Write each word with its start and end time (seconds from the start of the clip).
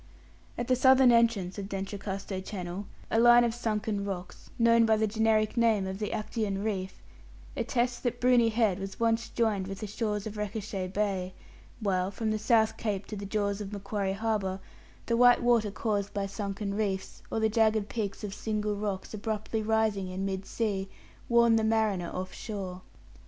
At 0.57 0.67
the 0.67 0.75
southern 0.75 1.11
entrance 1.11 1.59
of 1.59 1.69
D'Entrecasteaux 1.69 2.41
Channel, 2.41 2.87
a 3.11 3.19
line 3.19 3.43
of 3.43 3.53
sunken 3.53 4.03
rocks, 4.03 4.49
known 4.57 4.83
by 4.83 4.97
the 4.97 5.05
generic 5.05 5.55
name 5.57 5.85
of 5.85 5.99
the 5.99 6.09
Actaeon 6.11 6.63
reef, 6.63 7.03
attests 7.55 7.99
that 7.99 8.19
Bruny 8.19 8.49
Head 8.49 8.79
was 8.79 8.99
once 8.99 9.29
joined 9.29 9.67
with 9.67 9.81
the 9.81 9.85
shores 9.85 10.25
of 10.25 10.37
Recherche 10.37 10.91
Bay; 10.91 11.35
while, 11.81 12.09
from 12.09 12.31
the 12.31 12.39
South 12.39 12.77
Cape 12.77 13.05
to 13.05 13.15
the 13.15 13.27
jaws 13.27 13.61
of 13.61 13.71
Macquarie 13.71 14.13
Harbour, 14.13 14.59
the 15.05 15.15
white 15.15 15.43
water 15.43 15.69
caused 15.69 16.15
by 16.15 16.25
sunken 16.25 16.73
reefs, 16.73 17.21
or 17.31 17.39
the 17.39 17.47
jagged 17.47 17.87
peaks 17.87 18.23
of 18.23 18.33
single 18.33 18.75
rocks 18.75 19.13
abruptly 19.13 19.61
rising 19.61 20.07
in 20.07 20.25
mid 20.25 20.47
sea, 20.47 20.89
warn 21.29 21.57
the 21.57 21.63
mariner 21.63 22.09
off 22.11 22.33
shore. 22.33 22.81